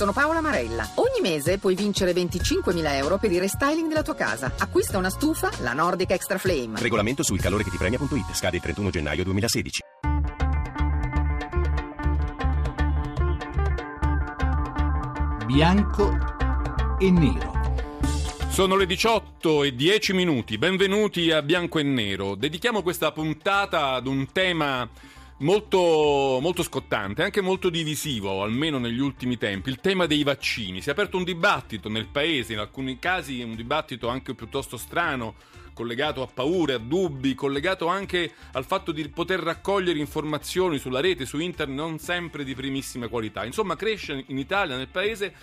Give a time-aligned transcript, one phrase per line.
[0.00, 0.88] sono Paola Marella.
[0.94, 4.50] Ogni mese puoi vincere 25.000 euro per il restyling della tua casa.
[4.56, 6.80] Acquista una stufa, la Nordic Extra Flame.
[6.80, 8.32] Regolamento sul calore che ti premia.it.
[8.32, 9.82] Scade il 31 gennaio 2016.
[15.44, 16.18] Bianco
[16.98, 17.52] e nero.
[18.48, 22.36] Sono le 18 e 10 minuti, benvenuti a Bianco e Nero.
[22.36, 24.88] Dedichiamo questa puntata ad un tema
[25.40, 30.80] molto, molto scottante, anche molto divisivo, almeno negli ultimi tempi, il tema dei vaccini.
[30.80, 35.34] Si è aperto un dibattito nel paese, in alcuni casi un dibattito anche piuttosto strano,
[35.72, 41.24] collegato a paure, a dubbi, collegato anche al fatto di poter raccogliere informazioni sulla rete,
[41.24, 43.44] su internet, non sempre di primissima qualità.
[43.44, 45.34] Insomma, cresce in Italia, nel paese,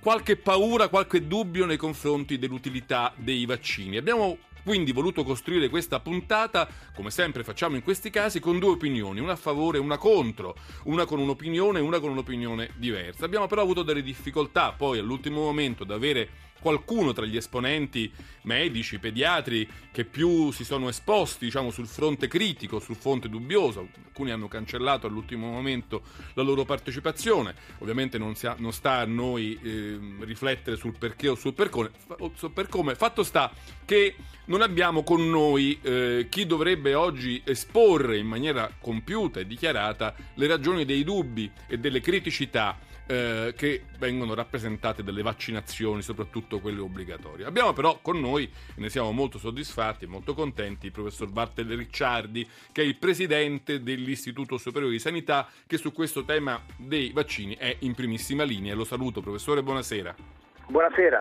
[0.00, 3.96] qualche paura, qualche dubbio nei confronti dell'utilità dei vaccini.
[3.96, 9.20] Abbiamo quindi voluto costruire questa puntata, come sempre facciamo in questi casi, con due opinioni,
[9.20, 13.24] una a favore e una contro, una con un'opinione e una con un'opinione diversa.
[13.26, 16.28] Abbiamo però avuto delle difficoltà poi all'ultimo momento ad avere
[16.60, 18.10] qualcuno tra gli esponenti
[18.42, 23.88] medici, pediatri che più si sono esposti diciamo, sul fronte critico, sul fronte dubbioso.
[24.04, 26.02] Alcuni hanno cancellato all'ultimo momento
[26.34, 27.54] la loro partecipazione.
[27.78, 31.90] Ovviamente non, ha, non sta a noi eh, riflettere sul perché o sul per come.
[32.34, 32.94] sul per come.
[32.94, 33.52] Fatto sta
[33.84, 40.14] che non abbiamo con noi eh, chi dovrebbe oggi esporre in maniera compiuta e dichiarata
[40.34, 46.80] le ragioni dei dubbi e delle criticità eh, che vengono rappresentate dalle vaccinazioni, soprattutto quelle
[46.80, 47.46] obbligatorie.
[47.46, 51.76] Abbiamo però con noi, e ne siamo molto soddisfatti e molto contenti, il professor Bartel
[51.76, 57.56] Ricciardi, che è il presidente dell'Istituto Superiore di Sanità, che su questo tema dei vaccini
[57.56, 58.74] è in primissima linea.
[58.74, 60.14] Lo saluto, professore, buonasera.
[60.68, 61.18] Buonasera.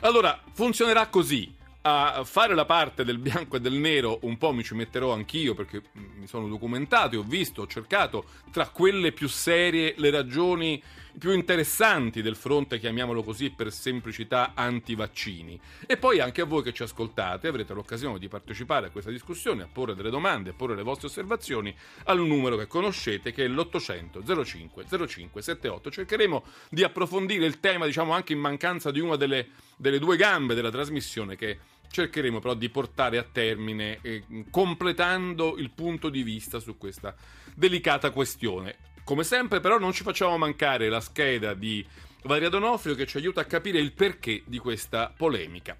[0.00, 4.62] Allora, funzionerà così a fare la parte del bianco e del nero un po' mi
[4.62, 9.28] ci metterò anch'io perché mi sono documentato e ho visto, ho cercato tra quelle più
[9.28, 10.82] serie le ragioni
[11.18, 15.58] più interessanti del fronte, chiamiamolo così per semplicità, anti-vaccini.
[15.86, 19.62] E poi anche a voi che ci ascoltate avrete l'occasione di partecipare a questa discussione,
[19.62, 21.74] a porre delle domande, a porre le vostre osservazioni
[22.04, 25.90] al numero che conoscete che è l'800 05 05 78.
[25.90, 30.54] Cercheremo di approfondire il tema, diciamo anche in mancanza di una delle, delle due gambe
[30.54, 31.58] della trasmissione che
[31.90, 37.14] cercheremo però di portare a termine eh, completando il punto di vista su questa
[37.54, 38.92] delicata questione.
[39.04, 41.84] Come sempre però non ci facciamo mancare la scheda di
[42.22, 45.76] Valeria Donofrio che ci aiuta a capire il perché di questa polemica.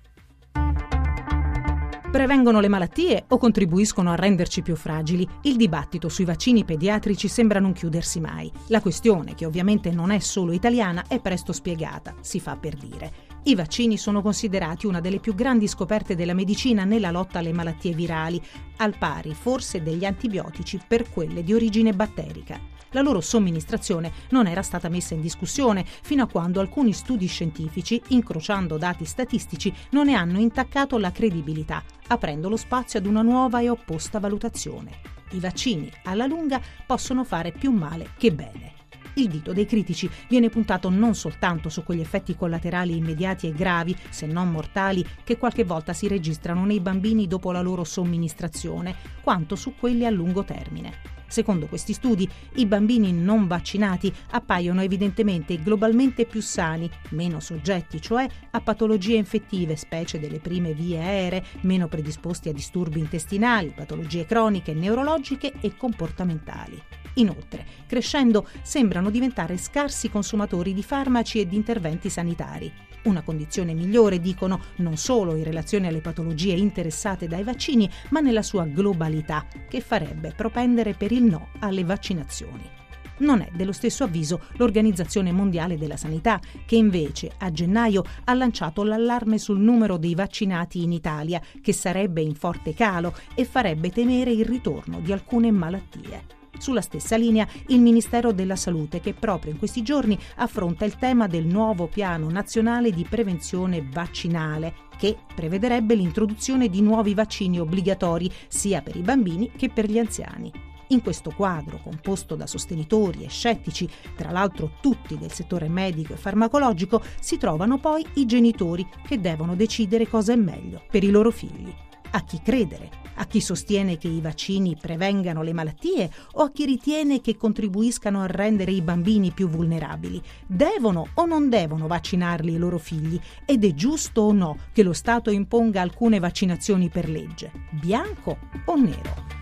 [2.10, 5.26] Prevengono le malattie o contribuiscono a renderci più fragili?
[5.44, 8.52] Il dibattito sui vaccini pediatrici sembra non chiudersi mai.
[8.68, 13.10] La questione, che ovviamente non è solo italiana, è presto spiegata, si fa per dire.
[13.44, 17.94] I vaccini sono considerati una delle più grandi scoperte della medicina nella lotta alle malattie
[17.94, 18.41] virali,
[18.76, 22.73] al pari forse degli antibiotici per quelle di origine batterica.
[22.94, 28.00] La loro somministrazione non era stata messa in discussione fino a quando alcuni studi scientifici,
[28.09, 33.60] incrociando dati statistici, non ne hanno intaccato la credibilità, aprendo lo spazio ad una nuova
[33.60, 35.00] e opposta valutazione.
[35.33, 38.75] I vaccini, alla lunga, possono fare più male che bene.
[39.15, 43.97] Il dito dei critici viene puntato non soltanto su quegli effetti collaterali immediati e gravi,
[44.10, 49.56] se non mortali, che qualche volta si registrano nei bambini dopo la loro somministrazione, quanto
[49.56, 51.13] su quelli a lungo termine.
[51.34, 58.25] Secondo questi studi, i bambini non vaccinati appaiono evidentemente globalmente più sani, meno soggetti, cioè
[58.53, 64.75] a patologie infettive, specie delle prime vie aeree, meno predisposti a disturbi intestinali, patologie croniche,
[64.75, 66.81] neurologiche e comportamentali.
[67.15, 72.72] Inoltre, crescendo, sembrano diventare scarsi consumatori di farmaci e di interventi sanitari.
[73.05, 78.41] Una condizione migliore, dicono, non solo in relazione alle patologie interessate dai vaccini, ma nella
[78.41, 82.74] sua globalità, che farebbe propendere per il no alle vaccinazioni.
[83.16, 88.82] Non è dello stesso avviso l'Organizzazione Mondiale della Sanità, che invece a gennaio ha lanciato
[88.82, 94.32] l'allarme sul numero dei vaccinati in Italia, che sarebbe in forte calo e farebbe temere
[94.32, 96.42] il ritorno di alcune malattie.
[96.58, 101.26] Sulla stessa linea il Ministero della Salute che proprio in questi giorni affronta il tema
[101.26, 108.82] del nuovo piano nazionale di prevenzione vaccinale che prevederebbe l'introduzione di nuovi vaccini obbligatori sia
[108.82, 110.73] per i bambini che per gli anziani.
[110.94, 116.16] In questo quadro, composto da sostenitori e scettici, tra l'altro tutti del settore medico e
[116.16, 121.32] farmacologico, si trovano poi i genitori che devono decidere cosa è meglio per i loro
[121.32, 121.74] figli.
[122.12, 123.02] A chi credere?
[123.16, 128.20] a chi sostiene che i vaccini prevengano le malattie o a chi ritiene che contribuiscano
[128.20, 130.20] a rendere i bambini più vulnerabili.
[130.48, 134.92] Devono o non devono vaccinarli i loro figli ed è giusto o no che lo
[134.92, 139.34] Stato imponga alcune vaccinazioni per legge, bianco o nero.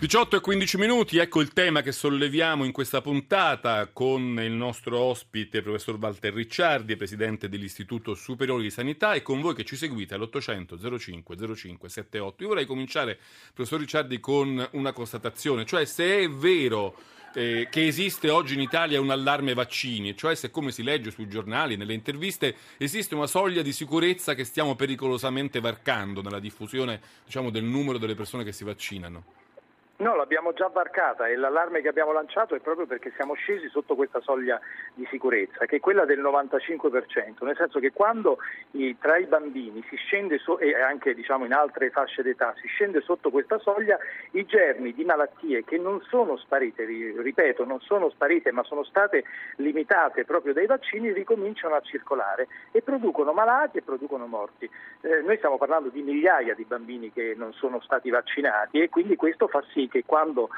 [0.00, 5.00] 18 e 15 minuti, ecco il tema che solleviamo in questa puntata con il nostro
[5.00, 10.14] ospite, professor Walter Ricciardi, presidente dell'Istituto Superiore di Sanità e con voi che ci seguite
[10.14, 12.42] all'800 05 05 78.
[12.44, 13.18] Io vorrei cominciare,
[13.52, 16.94] professor Ricciardi, con una constatazione, cioè se è vero
[17.34, 21.26] eh, che esiste oggi in Italia un allarme vaccini, cioè se come si legge sui
[21.26, 27.50] giornali, nelle interviste, esiste una soglia di sicurezza che stiamo pericolosamente varcando nella diffusione diciamo,
[27.50, 29.37] del numero delle persone che si vaccinano.
[30.00, 33.96] No, l'abbiamo già varcata e l'allarme che abbiamo lanciato è proprio perché siamo scesi sotto
[33.96, 34.60] questa soglia
[34.94, 38.38] di sicurezza, che è quella del 95%, nel senso che quando
[38.72, 39.84] i, tra i bambini
[40.38, 43.98] so, e anche diciamo, in altre fasce d'età si scende sotto questa soglia,
[44.32, 49.24] i germi di malattie che non sono sparite, ripeto, non sono sparite ma sono state
[49.56, 54.70] limitate proprio dai vaccini ricominciano a circolare e producono malati e producono morti.
[55.00, 59.16] Eh, noi stiamo parlando di migliaia di bambini che non sono stati vaccinati e quindi
[59.16, 60.48] questo fa sì che quando,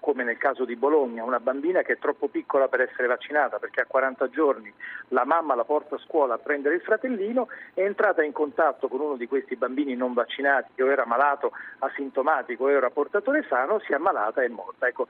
[0.00, 3.82] come nel caso di Bologna, una bambina che è troppo piccola per essere vaccinata perché
[3.82, 4.72] a 40 giorni
[5.08, 9.00] la mamma la porta a scuola a prendere il fratellino, è entrata in contatto con
[9.00, 13.80] uno di questi bambini non vaccinati che o era malato, asintomatico o era portatore sano,
[13.80, 14.86] si è ammalata e è morta.
[14.86, 15.08] Ecco,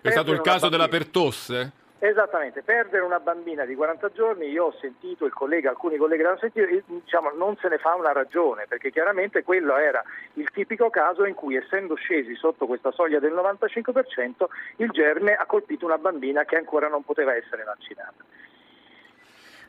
[0.00, 1.86] è stato il caso della pertosse?
[2.00, 6.38] Esattamente, perdere una bambina di 40 giorni, io ho sentito il collega, alcuni colleghi l'hanno
[6.38, 10.00] sentito, diciamo, non se ne fa una ragione, perché chiaramente quello era
[10.34, 14.46] il tipico caso in cui essendo scesi sotto questa soglia del 95%
[14.76, 18.24] il germe ha colpito una bambina che ancora non poteva essere vaccinata.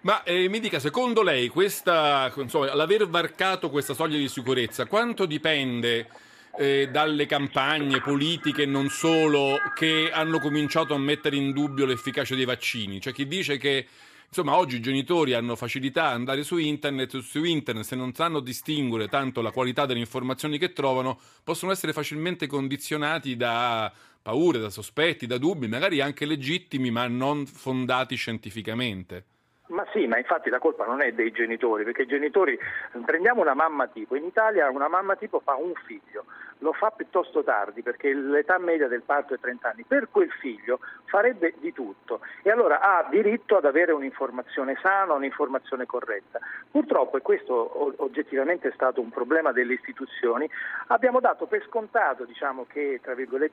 [0.02, 5.26] Ma eh, mi dica, secondo lei, questa, insomma, l'aver varcato questa soglia di sicurezza, quanto
[5.26, 6.08] dipende
[6.58, 12.46] eh, dalle campagne politiche non solo che hanno cominciato a mettere in dubbio l'efficacia dei
[12.46, 13.00] vaccini.
[13.00, 13.88] C'è chi dice che
[14.28, 18.40] insomma oggi i genitori hanno facilità ad andare su internet, su internet se non sanno
[18.40, 23.92] distinguere tanto la qualità delle informazioni che trovano, possono essere facilmente condizionati da
[24.22, 29.26] paure, da sospetti, da dubbi, magari anche legittimi ma non fondati scientificamente.
[29.70, 32.58] Ma sì, ma infatti la colpa non è dei genitori, perché i genitori,
[33.06, 36.26] prendiamo una mamma tipo, in Italia una mamma tipo fa un figlio,
[36.60, 40.80] lo fa piuttosto tardi perché l'età media del parto è 30 anni, per quel figlio
[41.06, 42.22] farebbe di tutto.
[42.44, 46.40] E allora ha diritto ad avere un'informazione sana, un'informazione corretta.
[46.70, 50.50] Purtroppo, e questo oggettivamente è stato un problema delle istituzioni,
[50.88, 53.00] abbiamo dato per scontato diciamo, che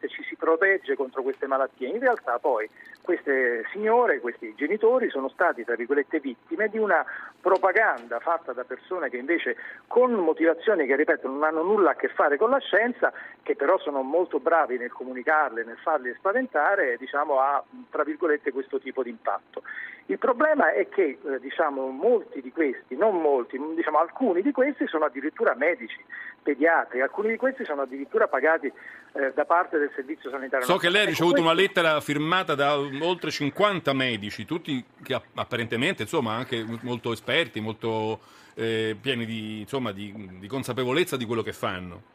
[0.08, 2.68] ci si protegge contro queste malattie, in realtà poi
[3.00, 5.64] queste signore, questi genitori sono stati
[6.20, 7.04] vittime di una
[7.40, 9.56] propaganda fatta da persone che invece
[9.86, 13.12] con motivazioni che ripeto non hanno nulla a che fare con la scienza scienza,
[13.42, 18.80] che però sono molto bravi nel comunicarle, nel farli spaventare, diciamo, ha tra virgolette questo
[18.80, 19.62] tipo di impatto.
[20.06, 24.86] Il problema è che eh, diciamo, molti di questi, non molti, diciamo, alcuni di questi
[24.86, 25.98] sono addirittura medici,
[26.42, 30.90] pediatri, alcuni di questi sono addirittura pagati eh, da parte del Servizio Sanitario So che
[30.90, 36.64] lei ha ricevuto una lettera firmata da oltre 50 medici, tutti che apparentemente insomma, anche
[36.82, 38.20] molto esperti, molto
[38.54, 42.14] eh, pieni di, insomma, di, di consapevolezza di quello che fanno.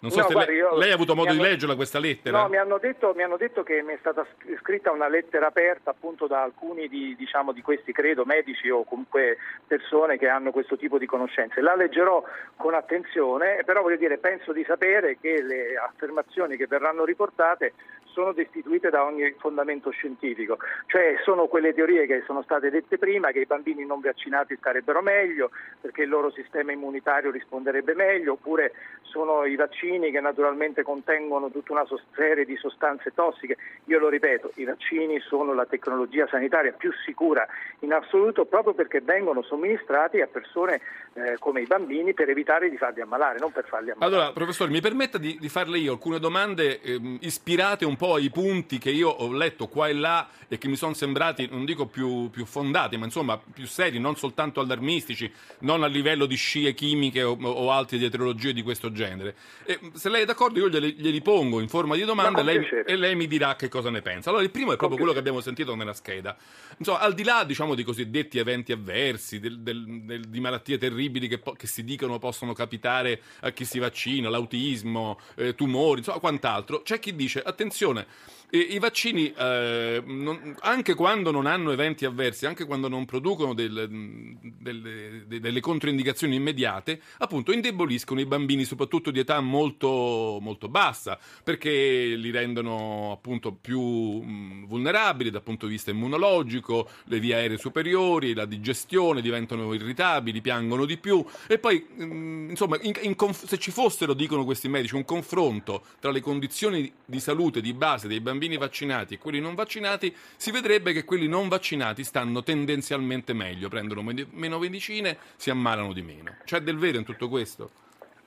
[0.00, 2.40] Non so no, se guarda, lei, lei, ha avuto modo hanno, di leggerla questa lettera?
[2.40, 4.26] No, mi hanno, detto, mi hanno, detto, che mi è stata
[4.62, 9.36] scritta una lettera aperta appunto da alcuni di, diciamo, di, questi, credo, medici o comunque
[9.66, 11.60] persone che hanno questo tipo di conoscenze.
[11.60, 12.24] La leggerò
[12.56, 17.74] con attenzione, però voglio dire, penso di sapere che le affermazioni che verranno riportate
[18.12, 23.30] sono destituite da ogni fondamento scientifico, cioè sono quelle teorie che sono state dette prima,
[23.30, 28.72] che i bambini non vaccinati starebbero meglio perché il loro sistema immunitario risponderebbe meglio, oppure
[29.02, 33.56] sono i vaccini vaccini che naturalmente contengono tutta una serie di sostanze tossiche.
[33.86, 37.46] Io lo ripeto, i vaccini sono la tecnologia sanitaria più sicura
[37.80, 40.80] in assoluto proprio perché vengono somministrati a persone
[41.14, 44.14] eh, come i bambini per evitare di farli ammalare, non per farli ammalare.
[44.14, 48.30] Allora, professore, mi permetta di, di farle io alcune domande eh, ispirate un po' ai
[48.30, 51.86] punti che io ho letto qua e là e che mi sono sembrati, non dico
[51.86, 56.74] più, più fondati, ma insomma più seri, non soltanto allarmistici, non a livello di scie
[56.74, 59.34] chimiche o, o altre dietrologie di questo genere.
[59.64, 62.96] E se lei è d'accordo io glieli, glieli pongo in forma di domanda lei, e
[62.96, 64.30] lei mi dirà che cosa ne pensa.
[64.30, 66.36] Allora il primo è proprio quello che abbiamo sentito nella scheda.
[66.78, 71.28] Insomma, al di là diciamo, di cosiddetti eventi avversi, del, del, del, di malattie terribili
[71.28, 76.82] che, che, si dicono possono capitare a chi si vaccina, l'autismo, eh, tumori, insomma quant'altro,
[76.82, 78.06] c'è chi dice attenzione,
[78.52, 83.54] E I vaccini, eh, non, anche quando non hanno eventi avversi, anche quando non producono
[83.54, 91.16] del, delle, delle, controindicazioni immediate, appunto indeboliscono i bambini, soprattutto di età molto, molto bassa,
[91.44, 97.56] perché li rendono appunto più mh, vulnerabili dal punto di vista immunologico, le vie aeree
[97.56, 101.24] superiori, la digestione diventano irritabili, piangono di più.
[101.46, 105.84] E poi mh, insomma in, in conf- se ci fossero, dicono questi medici, un confronto
[106.00, 110.50] tra le condizioni di salute di base dei bambini vaccinati e quelli non vaccinati, si
[110.50, 116.36] vedrebbe che quelli non vaccinati stanno tendenzialmente meglio, prendono meno medicine, si ammalano di meno.
[116.44, 117.70] C'è del vero in tutto questo?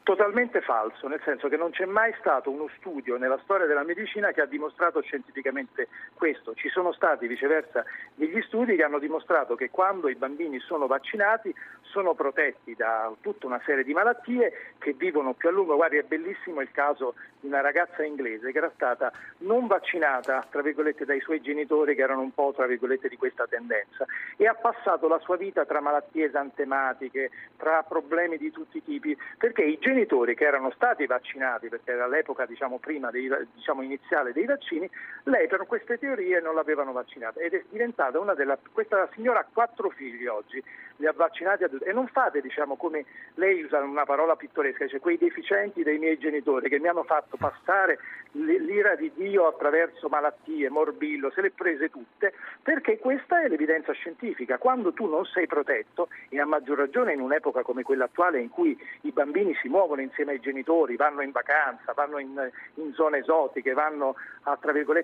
[0.03, 4.33] Totalmente falso, nel senso che non c'è mai stato uno studio nella storia della medicina
[4.33, 6.53] che ha dimostrato scientificamente questo.
[6.55, 11.55] Ci sono stati viceversa degli studi che hanno dimostrato che quando i bambini sono vaccinati
[11.83, 15.75] sono protetti da tutta una serie di malattie che vivono più a lungo.
[15.75, 20.61] Guardi, è bellissimo il caso di una ragazza inglese che era stata non vaccinata, tra
[20.61, 24.05] virgolette, dai suoi genitori che erano un po', tra virgolette, di questa tendenza
[24.35, 29.17] e ha passato la sua vita tra malattie esantematiche, tra problemi di tutti i tipi,
[29.37, 33.83] perché i genitori genitori che erano stati vaccinati, perché era l'epoca diciamo, prima dei, diciamo,
[33.83, 34.89] iniziale dei vaccini,
[35.25, 38.57] lei per queste teorie non l'avevano vaccinata ed è diventata una delle...
[38.71, 40.61] questa signora ha quattro figli oggi,
[40.97, 45.17] li ha vaccinati e non fate diciamo come lei usa una parola pittoresca, dice quei
[45.17, 47.99] deficienti dei miei genitori che mi hanno fatto passare
[48.33, 52.33] l'ira di Dio attraverso malattie, morbillo, se le prese tutte,
[52.63, 54.57] perché questa è l'evidenza scientifica.
[54.57, 58.49] Quando tu non sei protetto, e a maggior ragione in un'epoca come quella attuale in
[58.49, 63.19] cui i bambini si muovono insieme ai genitori, vanno in vacanza, vanno in, in zone
[63.19, 64.57] esotiche, vanno a,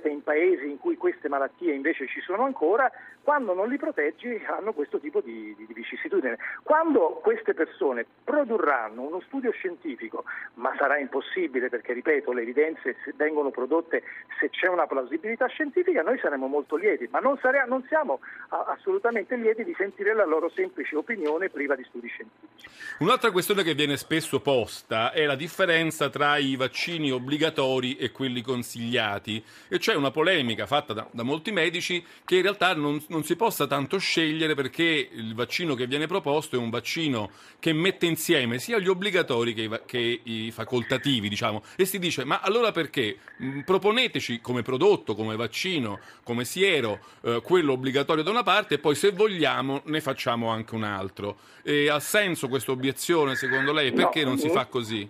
[0.06, 4.74] in paesi in cui queste malattie invece ci sono ancora, quando non li proteggi hanno
[4.74, 6.38] questo tipo di, di, di vicissitudine.
[6.64, 10.24] Quando queste persone produrranno uno studio scientifico,
[10.56, 14.04] ma sarà impossibile perché, ripeto, le evidenze vengono prodotte
[14.40, 18.20] se c'è una plausibilità scientifica, noi saremo molto lieti, ma non, sare- non siamo
[18.50, 22.68] assolutamente lieti di sentire la loro semplice opinione priva di studi scientifici.
[23.00, 24.69] Un'altra questione che viene spesso posta
[25.14, 30.94] è la differenza tra i vaccini obbligatori e quelli consigliati e c'è una polemica fatta
[30.94, 35.34] da, da molti medici che in realtà non, non si possa tanto scegliere perché il
[35.34, 39.80] vaccino che viene proposto è un vaccino che mette insieme sia gli obbligatori che i,
[39.86, 45.36] che i facoltativi, diciamo, e si dice ma allora perché mm, proponeteci come prodotto, come
[45.36, 50.50] vaccino, come siero, eh, quello obbligatorio da una parte e poi se vogliamo ne facciamo
[50.50, 51.38] anche un altro.
[51.64, 53.92] E ha senso questa obiezione secondo lei?
[53.92, 55.10] Perché no, non si fa così?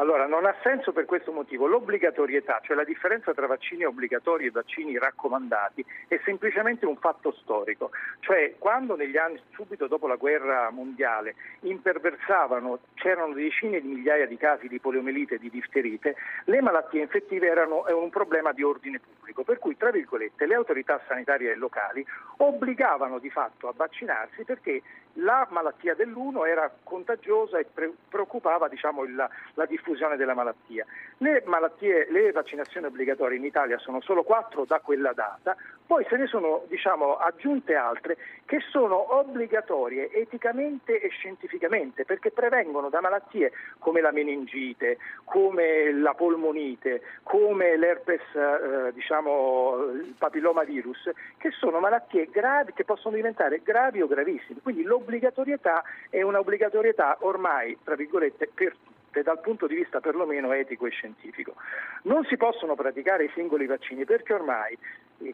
[0.00, 1.66] Allora, non ha senso per questo motivo.
[1.66, 7.90] L'obbligatorietà, cioè la differenza tra vaccini obbligatori e vaccini raccomandati, è semplicemente un fatto storico.
[8.20, 14.36] Cioè, quando negli anni, subito dopo la guerra mondiale, imperversavano, c'erano decine di migliaia di
[14.36, 16.14] casi di poliomelite e di difterite,
[16.44, 21.00] le malattie infettive erano un problema di ordine pubblico, per cui, tra virgolette, le autorità
[21.08, 24.80] sanitarie locali obbligavano di fatto a vaccinarsi perché
[25.14, 30.84] la malattia dell'uno era contagiosa e pre- preoccupava diciamo, il, la diffusione della malattia.
[31.18, 36.16] Le, malattie, le, vaccinazioni obbligatorie in Italia sono solo quattro da quella data, poi se
[36.16, 43.52] ne sono diciamo, aggiunte altre che sono obbligatorie eticamente e scientificamente perché prevengono da malattie
[43.78, 52.28] come la meningite, come la polmonite, come l'herpes, eh, diciamo, il papillomavirus, che sono malattie
[52.30, 54.60] gravi che possono diventare gravi o gravissime.
[54.62, 58.74] Quindi l'obbligatorietà è un'obbligatorietà ormai, tra virgolette, per
[59.08, 61.54] tutte dal punto di vista perlomeno etico e scientifico.
[62.02, 64.76] Non si possono praticare i singoli vaccini perché ormai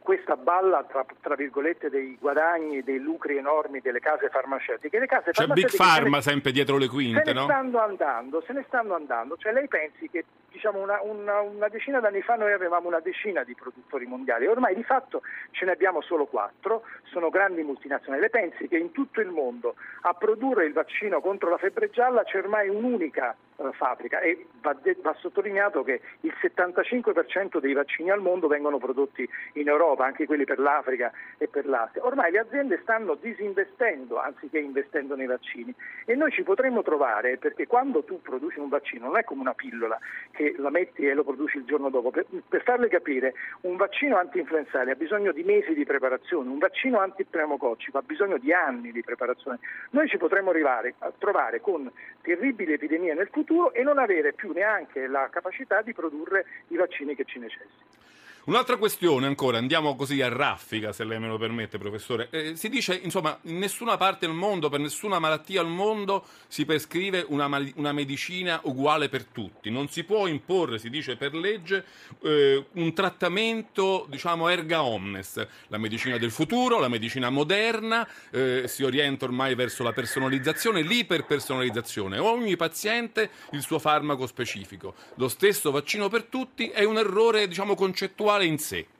[0.00, 4.98] questa balla tra, tra, virgolette dei guadagni, dei lucri enormi delle case farmaceutiche.
[4.98, 7.46] Le case C'è Big Pharma sempre dietro le quinte, se no?
[7.46, 9.36] ne stanno andando, se ne stanno andando.
[9.36, 10.24] Cioè lei pensi che
[10.54, 14.74] diciamo, una, una, una, decina d'anni fa noi avevamo una decina di produttori mondiali, ormai
[14.74, 18.22] di fatto ce ne abbiamo solo quattro, sono grandi multinazionali.
[18.22, 22.22] Le pensi che in tutto il mondo a produrre il vaccino contro la febbre gialla
[22.22, 28.10] c'è ormai un'unica uh, fabbrica e va, de- va sottolineato che il 75% dei vaccini
[28.10, 29.73] al mondo vengono prodotti in Europa,
[30.04, 32.04] anche quelli per l'Africa e per l'Asia.
[32.04, 37.66] Ormai le aziende stanno disinvestendo anziché investendo nei vaccini e noi ci potremmo trovare perché
[37.66, 39.98] quando tu produci un vaccino non è come una pillola
[40.30, 42.10] che la metti e lo produci il giorno dopo.
[42.10, 47.00] Per, per farle capire, un vaccino anti-influenzale ha bisogno di mesi di preparazione, un vaccino
[47.00, 49.58] antipneumococcico ha bisogno di anni di preparazione.
[49.90, 51.90] Noi ci potremmo arrivare a trovare con
[52.22, 57.14] terribili epidemie nel futuro e non avere più neanche la capacità di produrre i vaccini
[57.14, 58.03] che ci necessitano.
[58.46, 62.28] Un'altra questione ancora, andiamo così a raffica, se lei me lo permette, professore.
[62.30, 66.66] Eh, si dice, insomma, in nessuna parte del mondo, per nessuna malattia al mondo, si
[66.66, 69.70] prescrive una, una medicina uguale per tutti.
[69.70, 71.86] Non si può imporre, si dice per legge,
[72.22, 75.46] eh, un trattamento, diciamo, erga omnes.
[75.68, 82.18] La medicina del futuro, la medicina moderna, eh, si orienta ormai verso la personalizzazione, l'iperpersonalizzazione.
[82.18, 84.94] Ogni paziente il suo farmaco specifico.
[85.14, 88.93] Lo stesso vaccino per tutti è un errore, diciamo, concettuale in sé.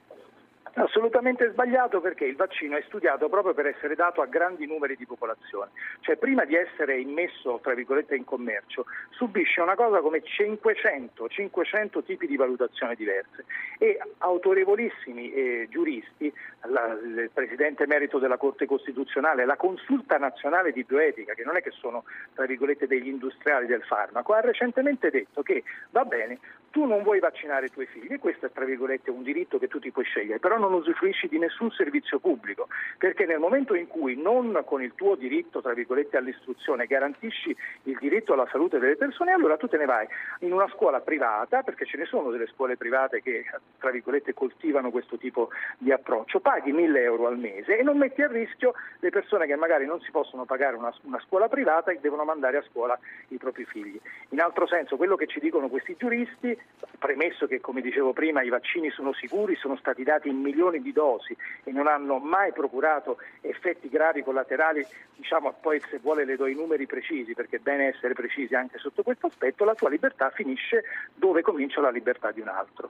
[0.77, 5.05] Assolutamente sbagliato perché il vaccino è studiato proprio per essere dato a grandi numeri di
[5.05, 11.29] popolazione, cioè prima di essere immesso tra virgolette in commercio subisce una cosa come 500,
[11.29, 13.45] 500 tipi di valutazione diverse.
[13.79, 20.83] E autorevolissimi eh, giuristi, la, il Presidente Merito della Corte Costituzionale, la Consulta Nazionale di
[20.83, 22.03] Bioetica, che non è che sono
[22.33, 26.39] tra virgolette degli industriali del farmaco, ha recentemente detto che va bene,
[26.75, 29.79] tu non vuoi vaccinare i tuoi figli, questo è tra virgolette un diritto che tu
[29.79, 32.67] ti puoi scegliere, però non usufruisci di nessun servizio pubblico,
[32.97, 37.97] perché nel momento in cui non con il tuo diritto tra virgolette all'istruzione garantisci il
[37.99, 40.07] diritto alla salute delle persone, allora tu te ne vai
[40.39, 43.45] in una scuola privata, perché ce ne sono delle scuole private che
[43.79, 48.21] tra virgolette coltivano questo tipo di approccio, paghi 1000 euro al mese e non metti
[48.21, 51.99] a rischio le persone che magari non si possono pagare una, una scuola privata e
[51.99, 52.97] devono mandare a scuola
[53.29, 53.99] i propri figli.
[54.29, 56.57] In altro senso, quello che ci dicono questi giuristi
[56.97, 60.37] premesso che come dicevo prima i vaccini sono sicuri, sono stati dati in
[60.81, 64.85] di dosi e non hanno mai procurato effetti gravi collaterali,
[65.15, 68.77] diciamo poi se vuole le do i numeri precisi perché è bene essere precisi anche
[68.77, 70.83] sotto questo aspetto, la tua libertà finisce
[71.13, 72.89] dove comincia la libertà di un altro.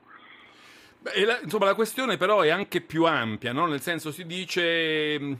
[1.00, 3.66] Beh, la, insomma la questione però è anche più ampia, no?
[3.66, 5.36] nel senso si dice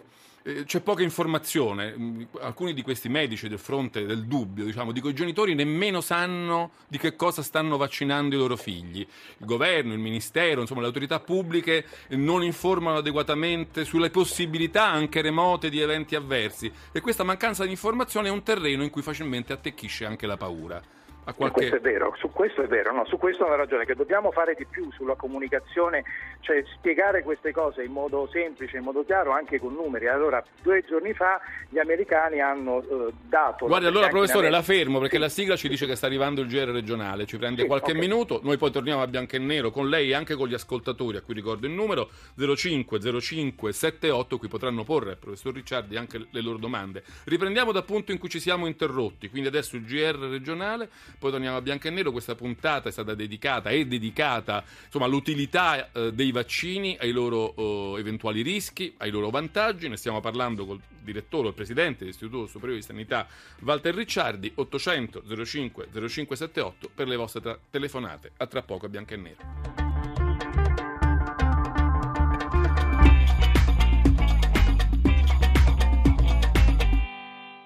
[0.46, 1.92] eh, c'è poca informazione.
[1.98, 6.70] Mm, alcuni di questi medici del fronte del dubbio, diciamo, dico, i genitori nemmeno sanno
[6.86, 9.00] di che cosa stanno vaccinando i loro figli.
[9.00, 15.68] Il governo, il ministero, insomma, le autorità pubbliche non informano adeguatamente sulle possibilità anche remote
[15.68, 20.04] di eventi avversi e questa mancanza di informazione è un terreno in cui facilmente attecchisce
[20.04, 20.95] anche la paura.
[21.34, 21.58] Qualche...
[21.58, 24.54] Questo è vero, su questo è vero, no, su questo ha ragione, che dobbiamo fare
[24.54, 26.04] di più sulla comunicazione,
[26.40, 30.06] cioè spiegare queste cose in modo semplice, in modo chiaro, anche con numeri.
[30.06, 33.66] Allora, due giorni fa gli americani hanno eh, dato...
[33.66, 35.22] Guardi, allora professore, la fermo perché sì.
[35.22, 38.00] la sigla ci dice che sta arrivando il GR regionale, ci prende sì, qualche okay.
[38.00, 41.16] minuto, noi poi torniamo a bianco e nero con lei e anche con gli ascoltatori,
[41.16, 46.58] a cui ricordo il numero 050578, qui potranno porre al professor Ricciardi anche le loro
[46.58, 47.02] domande.
[47.24, 50.88] Riprendiamo dal punto in cui ci siamo interrotti, quindi adesso il GR regionale
[51.18, 55.90] poi torniamo a bianco e nero, questa puntata è stata dedicata, è dedicata insomma, all'utilità
[55.92, 57.54] eh, dei vaccini, ai loro
[57.96, 62.80] eh, eventuali rischi, ai loro vantaggi, ne stiamo parlando col direttore, il presidente dell'Istituto Superiore
[62.80, 63.26] di Sanità
[63.60, 69.14] Walter Ricciardi, 800 05 0578 per le vostre tra- telefonate, a tra poco a bianco
[69.14, 69.85] e nero.